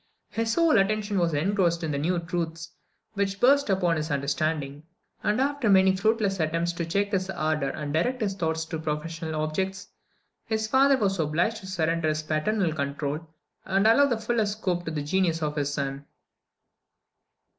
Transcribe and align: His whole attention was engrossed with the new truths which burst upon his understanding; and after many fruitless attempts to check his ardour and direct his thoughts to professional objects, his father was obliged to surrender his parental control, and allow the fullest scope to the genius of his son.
His 0.31 0.55
whole 0.55 0.79
attention 0.79 1.19
was 1.19 1.35
engrossed 1.35 1.83
with 1.83 1.91
the 1.91 1.99
new 1.99 2.17
truths 2.17 2.71
which 3.13 3.39
burst 3.39 3.69
upon 3.69 3.97
his 3.97 4.09
understanding; 4.09 4.81
and 5.21 5.39
after 5.39 5.69
many 5.69 5.95
fruitless 5.95 6.39
attempts 6.39 6.73
to 6.73 6.87
check 6.87 7.11
his 7.11 7.29
ardour 7.29 7.69
and 7.69 7.93
direct 7.93 8.19
his 8.19 8.33
thoughts 8.33 8.65
to 8.65 8.79
professional 8.79 9.39
objects, 9.39 9.89
his 10.43 10.65
father 10.65 10.97
was 10.97 11.19
obliged 11.19 11.57
to 11.57 11.67
surrender 11.67 12.07
his 12.09 12.23
parental 12.23 12.73
control, 12.73 13.27
and 13.63 13.85
allow 13.85 14.07
the 14.07 14.17
fullest 14.17 14.53
scope 14.57 14.85
to 14.85 14.91
the 14.91 15.03
genius 15.03 15.43
of 15.43 15.55
his 15.55 15.71
son. 15.71 16.03